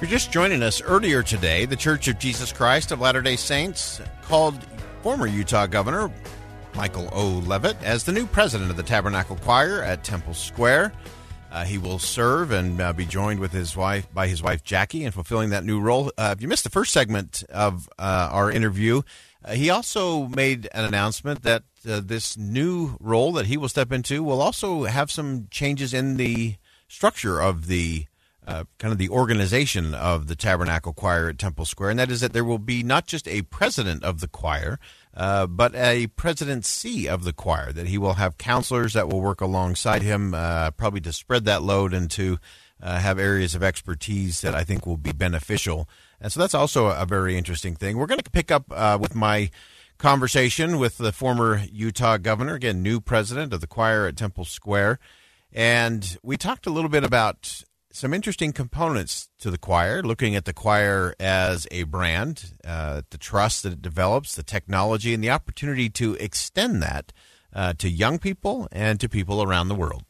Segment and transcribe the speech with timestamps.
[0.00, 4.00] You're just joining us earlier today, the Church of Jesus Christ of Latter day Saints
[4.22, 4.64] called
[5.02, 6.08] former Utah Governor
[6.76, 7.42] Michael O.
[7.44, 10.92] Leavitt as the new president of the Tabernacle Choir at Temple Square.
[11.50, 15.04] Uh, he will serve and uh, be joined with his wife by his wife Jackie
[15.04, 16.12] in fulfilling that new role.
[16.16, 19.02] Uh, if you missed the first segment of uh, our interview,
[19.44, 23.90] uh, he also made an announcement that uh, this new role that he will step
[23.90, 26.54] into will also have some changes in the
[26.86, 28.06] structure of the
[28.48, 32.22] uh, kind of the organization of the Tabernacle Choir at Temple Square, and that is
[32.22, 34.80] that there will be not just a president of the choir,
[35.14, 37.72] uh, but a presidency of the choir.
[37.72, 41.62] That he will have counselors that will work alongside him, uh, probably to spread that
[41.62, 42.38] load and to
[42.82, 45.86] uh, have areas of expertise that I think will be beneficial.
[46.18, 47.98] And so that's also a very interesting thing.
[47.98, 49.50] We're going to pick up uh, with my
[49.98, 55.00] conversation with the former Utah governor, again, new president of the choir at Temple Square.
[55.52, 60.44] And we talked a little bit about some interesting components to the choir, looking at
[60.44, 65.30] the choir as a brand, uh, the trust that it develops, the technology, and the
[65.30, 67.12] opportunity to extend that
[67.54, 70.04] uh, to young people and to people around the world.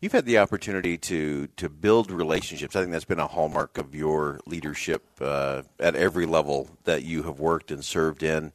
[0.00, 2.76] You've had the opportunity to to build relationships.
[2.76, 7.22] I think that's been a hallmark of your leadership uh, at every level that you
[7.22, 8.52] have worked and served in,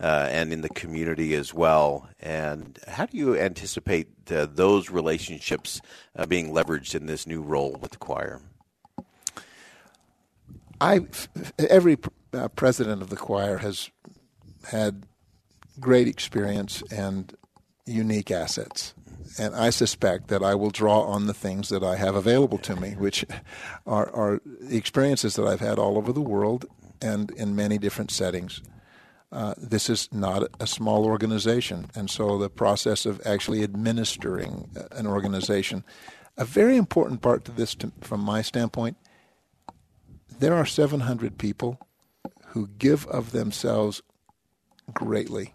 [0.00, 2.08] uh, and in the community as well.
[2.20, 5.80] And how do you anticipate those relationships
[6.16, 8.40] uh, being leveraged in this new role with the choir?
[10.80, 11.00] I
[11.58, 11.98] every
[12.32, 13.90] uh, president of the choir has
[14.70, 15.04] had
[15.78, 17.34] great experience and
[17.86, 18.94] unique assets.
[19.38, 22.76] And I suspect that I will draw on the things that I have available to
[22.76, 23.24] me, which
[23.86, 26.66] are, are experiences that I've had all over the world
[27.00, 28.60] and in many different settings.
[29.32, 35.06] Uh, this is not a small organization, and so the process of actually administering an
[35.06, 35.84] organization,
[36.36, 38.96] a very important part to this, to, from my standpoint,
[40.40, 41.78] there are 700 people
[42.48, 44.02] who give of themselves
[44.92, 45.54] greatly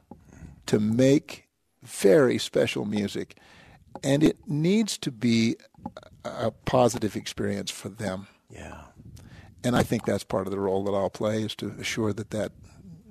[0.67, 1.47] to make
[1.83, 3.37] very special music,
[4.03, 5.57] and it needs to be
[6.23, 8.27] a positive experience for them.
[8.49, 8.81] Yeah.
[9.63, 12.29] And I think that's part of the role that I'll play is to assure that
[12.29, 12.51] that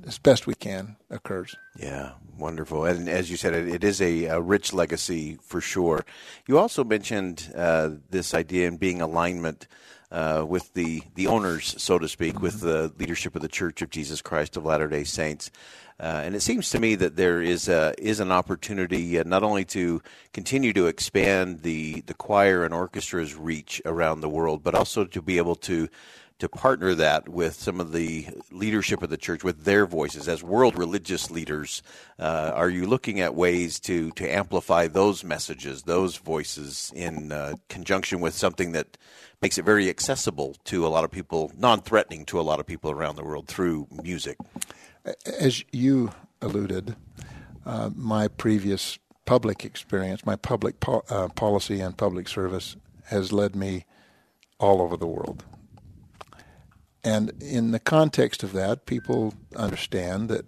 [0.06, 1.56] as best we can occurs.
[1.76, 2.84] Yeah, wonderful.
[2.84, 6.04] And as you said, it, it is a, a, rich legacy for sure.
[6.46, 9.66] You also mentioned uh, this idea in being alignment
[10.10, 13.90] uh, with the, the owners, so to speak, with the leadership of the Church of
[13.90, 15.50] Jesus Christ of Latter day Saints.
[15.98, 19.44] Uh, and it seems to me that there is a, is an opportunity uh, not
[19.44, 24.74] only to continue to expand the, the choir and orchestra's reach around the world, but
[24.74, 25.88] also to be able to
[26.44, 30.28] to partner that with some of the leadership of the church with their voices.
[30.28, 31.82] As world religious leaders
[32.18, 37.54] uh, are you looking at ways to to amplify those messages those voices in uh,
[37.70, 38.98] conjunction with something that
[39.40, 42.90] makes it very accessible to a lot of people non-threatening to a lot of people
[42.90, 44.36] around the world through music?
[45.40, 46.10] As you
[46.42, 46.94] alluded
[47.64, 53.56] uh, my previous public experience my public po- uh, policy and public service has led
[53.56, 53.86] me
[54.60, 55.42] all over the world
[57.04, 60.44] and in the context of that, people understand that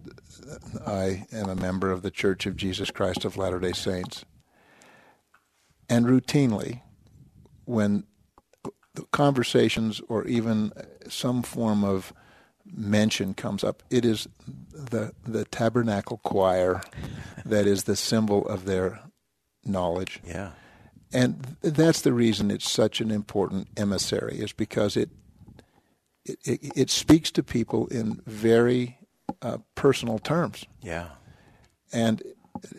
[0.86, 4.24] I am a member of the Church of Jesus Christ of Latter day Saints.
[5.88, 6.80] And routinely,
[7.64, 8.04] when
[9.12, 10.72] conversations or even
[11.08, 12.12] some form of
[12.64, 14.26] mention comes up, it is
[14.72, 16.82] the, the tabernacle choir
[17.44, 19.00] that is the symbol of their
[19.64, 20.20] knowledge.
[20.26, 20.50] Yeah.
[21.12, 25.10] And that's the reason it's such an important emissary, is because it
[26.26, 28.98] it, it, it speaks to people in very
[29.42, 30.64] uh, personal terms.
[30.82, 31.08] Yeah.
[31.92, 32.22] And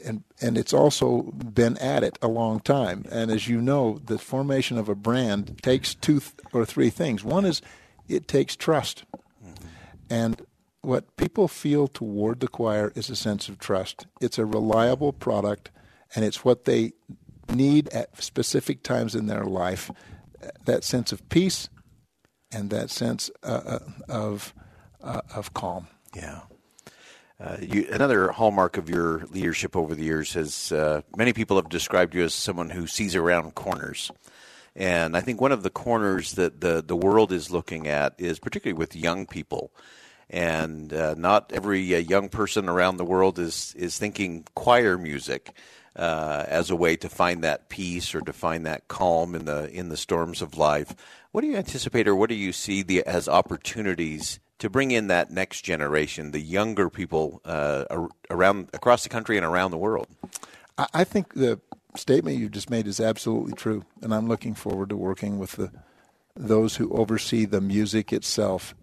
[0.04, 3.06] and and it's also been at it a long time.
[3.12, 7.24] And as you know, the formation of a brand takes two th- or three things.
[7.24, 7.62] One is
[8.08, 9.06] it takes trust,
[9.44, 9.68] mm-hmm.
[10.10, 10.42] and
[10.82, 14.08] what people feel toward the choir is a sense of trust.
[14.22, 15.70] It's a reliable product,
[16.16, 16.94] and it's what they
[17.54, 19.92] need at specific times in their life.
[20.66, 21.70] That sense of peace
[22.52, 23.80] and that sense uh, uh
[24.10, 24.54] of
[25.04, 25.88] uh, of calm.
[26.16, 26.42] Yeah.
[27.40, 31.70] Uh, you, another hallmark of your leadership over the years has uh, many people have
[31.70, 34.12] described you as someone who sees around corners.
[34.76, 38.40] And I think one of the corners that the, the world is looking at is
[38.40, 39.72] particularly with young people.
[40.30, 45.52] And uh, not every young person around the world is, is thinking choir music.
[45.98, 49.68] Uh, as a way to find that peace or to find that calm in the
[49.72, 50.96] in the storms of life.
[51.32, 55.08] What do you anticipate, or what do you see the, as opportunities to bring in
[55.08, 57.86] that next generation, the younger people uh,
[58.30, 60.08] around across the country and around the world?
[60.78, 61.60] I think the
[61.96, 65.72] statement you just made is absolutely true, and I'm looking forward to working with the
[66.36, 68.76] those who oversee the music itself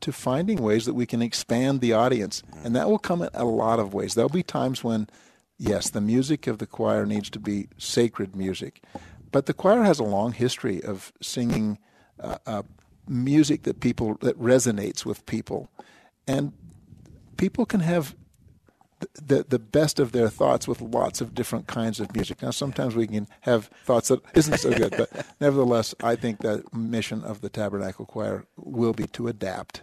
[0.00, 3.44] to finding ways that we can expand the audience, and that will come in a
[3.44, 4.14] lot of ways.
[4.14, 5.08] There'll be times when,
[5.58, 8.82] yes, the music of the choir needs to be sacred music,
[9.30, 11.78] but the choir has a long history of singing
[12.20, 12.62] uh, uh,
[13.08, 15.68] music that people that resonates with people,
[16.26, 16.52] and
[17.36, 18.14] people can have
[19.20, 22.42] the the best of their thoughts with lots of different kinds of music.
[22.42, 26.62] Now, sometimes we can have thoughts that isn't so good, but nevertheless, I think the
[26.72, 29.82] mission of the Tabernacle Choir will be to adapt.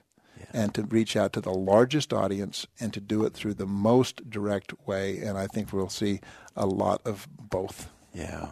[0.51, 4.30] And to reach out to the largest audience and to do it through the most
[4.30, 5.19] direct way.
[5.19, 6.22] And I think we'll see
[6.56, 7.90] a lot of both.
[8.13, 8.51] Yeah.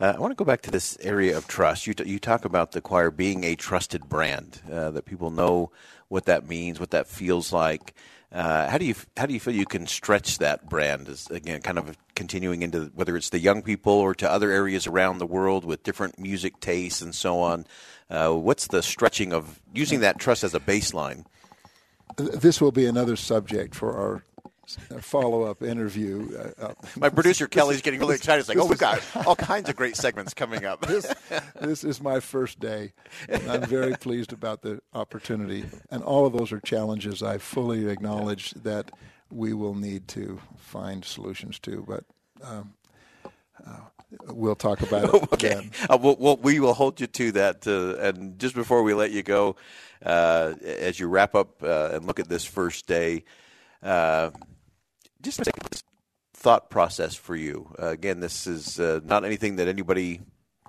[0.00, 1.86] Uh, I want to go back to this area of trust.
[1.86, 5.70] You, t- you talk about the choir being a trusted brand, uh, that people know
[6.08, 7.94] what that means, what that feels like.
[8.32, 11.08] Uh, how do you how do you feel you can stretch that brand?
[11.08, 14.88] As, again, kind of continuing into whether it's the young people or to other areas
[14.88, 17.64] around the world with different music tastes and so on.
[18.10, 21.24] Uh, what's the stretching of using that trust as a baseline?
[22.16, 24.24] This will be another subject for our
[25.00, 26.28] follow up interview.
[26.36, 28.40] Uh, uh, My producer Kelly's getting really excited.
[28.40, 30.80] It's like, oh, we've got all kinds of great segments coming up.
[30.86, 31.12] this,
[31.60, 32.92] this is my first day,
[33.28, 35.64] and I'm very pleased about the opportunity.
[35.90, 38.90] And all of those are challenges I fully acknowledge that
[39.30, 41.84] we will need to find solutions to.
[41.86, 42.04] But
[42.42, 42.74] um,
[43.66, 43.80] uh,
[44.28, 45.32] we'll talk about it.
[45.32, 47.66] okay, uh, we'll, we'll, we will hold you to that.
[47.66, 49.56] Uh, and just before we let you go,
[50.04, 53.24] uh, as you wrap up uh, and look at this first day,
[53.82, 54.30] uh,
[55.24, 55.52] just a
[56.34, 57.74] thought process for you.
[57.80, 60.20] Uh, again, this is uh, not anything that anybody,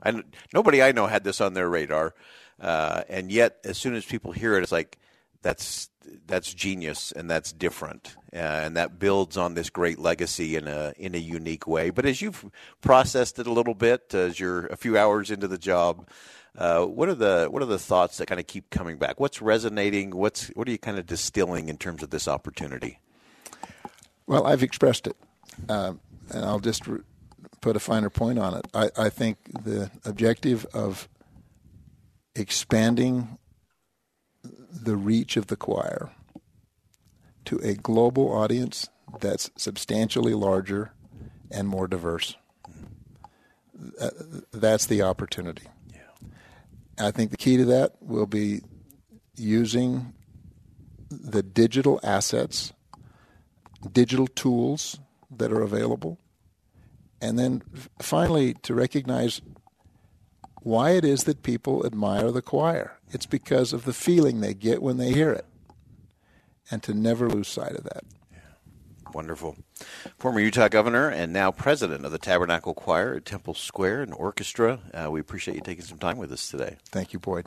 [0.02, 0.24] I,
[0.54, 2.16] nobody I know had this on their radar,
[2.62, 4.98] uh, and yet as soon as people hear it, it's like
[5.42, 5.90] that's
[6.28, 10.94] that's genius and that's different, uh, and that builds on this great legacy in a
[10.98, 11.90] in a unique way.
[11.90, 12.46] But as you've
[12.80, 16.10] processed it a little bit, as you're a few hours into the job.
[16.58, 19.20] Uh, what are the what are the thoughts that kind of keep coming back?
[19.20, 20.16] What's resonating?
[20.16, 23.02] What's what are you kind of distilling in terms of this opportunity?
[24.28, 25.16] Well, I've expressed it,
[25.70, 25.94] uh,
[26.32, 27.02] and I'll just re-
[27.62, 28.68] put a finer point on it.
[28.74, 31.08] I, I think the objective of
[32.36, 33.38] expanding
[34.44, 36.12] the reach of the choir
[37.46, 38.90] to a global audience
[39.20, 40.92] that's substantially larger
[41.52, 42.36] and more diverse.
[44.00, 44.10] Uh,
[44.52, 45.68] that's the opportunity.
[45.94, 46.28] Yeah.
[47.08, 48.62] I think the key to that will be
[49.36, 50.14] using
[51.10, 52.74] the digital assets
[53.92, 55.00] digital tools
[55.30, 56.18] that are available,
[57.22, 57.62] and then
[58.00, 59.42] finally to recognize
[60.62, 62.98] why it is that people admire the choir.
[63.12, 65.46] It's because of the feeling they get when they hear it,
[66.72, 68.04] and to never lose sight of that.
[69.14, 69.56] Wonderful.
[70.18, 74.80] Former Utah governor and now president of the Tabernacle Choir at Temple Square and Orchestra.
[74.94, 76.76] Uh, we appreciate you taking some time with us today.
[76.90, 77.46] Thank you, Boyd.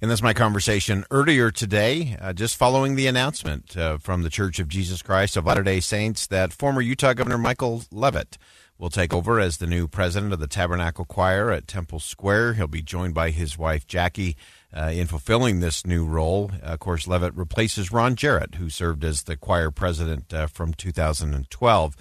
[0.00, 4.60] And that's my conversation earlier today, uh, just following the announcement uh, from the Church
[4.60, 8.38] of Jesus Christ of Latter day Saints that former Utah Governor Michael Leavitt
[8.78, 12.54] will take over as the new president of the Tabernacle Choir at Temple Square.
[12.54, 14.36] He'll be joined by his wife, Jackie,
[14.72, 16.52] uh, in fulfilling this new role.
[16.62, 21.96] of course, Leavitt replaces Ron Jarrett, who served as the choir president uh, from 2012.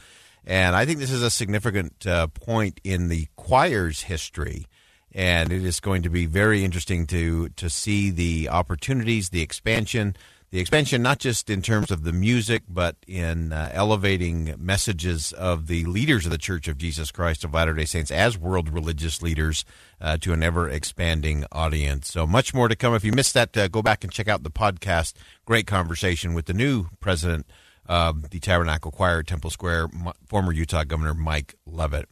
[0.45, 4.67] And I think this is a significant uh, point in the choir's history
[5.17, 10.15] and it is going to be very interesting to to see the opportunities, the expansion,
[10.51, 15.65] the expansion not just in terms of the music, but in uh, elevating messages of
[15.65, 19.23] the leaders of the Church of Jesus Christ of Latter Day Saints as world religious
[19.23, 19.65] leaders
[19.99, 22.11] uh, to an ever expanding audience.
[22.11, 22.93] So much more to come.
[22.93, 25.13] If you missed that, uh, go back and check out the podcast.
[25.45, 27.47] Great conversation with the new president
[27.87, 29.89] of the Tabernacle Choir Temple Square,
[30.27, 32.07] former Utah Governor Mike Leavitt.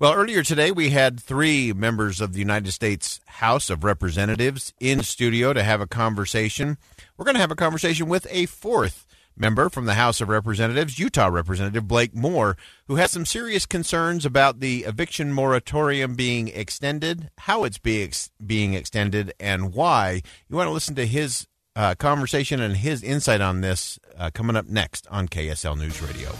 [0.00, 5.02] Well, earlier today, we had three members of the United States House of Representatives in
[5.02, 6.78] studio to have a conversation.
[7.16, 11.00] We're going to have a conversation with a fourth member from the House of Representatives,
[11.00, 17.30] Utah Representative Blake Moore, who has some serious concerns about the eviction moratorium being extended,
[17.38, 18.12] how it's being,
[18.46, 20.22] being extended, and why.
[20.48, 24.54] You want to listen to his uh, conversation and his insight on this uh, coming
[24.54, 26.30] up next on KSL News Radio.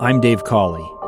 [0.00, 0.90] I'm Dave Cawley,